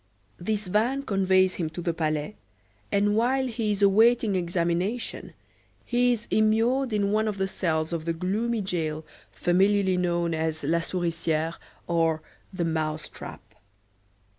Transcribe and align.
This 0.39 0.65
van 0.65 1.03
conveys 1.03 1.53
him 1.53 1.69
to 1.69 1.81
the 1.83 1.93
Palais, 1.93 2.35
and 2.91 3.15
while 3.15 3.45
he 3.45 3.71
is 3.71 3.83
awaiting 3.83 4.35
examination, 4.35 5.35
he 5.85 6.11
is 6.11 6.27
immured 6.31 6.91
in 6.91 7.11
one 7.11 7.27
of 7.27 7.37
the 7.37 7.47
cells 7.47 7.93
of 7.93 8.05
the 8.05 8.13
gloomy 8.13 8.63
jail, 8.63 9.05
familiarly 9.31 9.97
known 9.97 10.33
as 10.33 10.63
"la 10.63 10.79
Souriciere" 10.79 11.53
or 11.85 12.23
the 12.51 12.65
"mouse 12.65 13.09
trap." 13.09 13.43